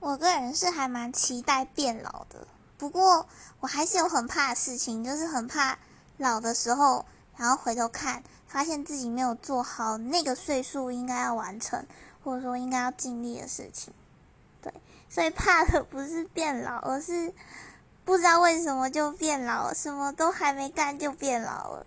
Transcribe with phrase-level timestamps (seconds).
[0.00, 3.26] 我个人是还蛮期待变老的，不过
[3.60, 5.02] 我还是有很怕的事情。
[5.02, 5.78] 就是很怕
[6.16, 7.04] 老的时候，
[7.36, 11.84] 然后回头看发现自己没有做好那个岁数应该要完成，
[12.22, 13.92] 或者说应该要尽力的事情。
[14.62, 14.72] 对，
[15.08, 17.34] 所以怕的不是变老，而是
[18.04, 21.86] 不知道为什么就变老，什么都还没干就变老了。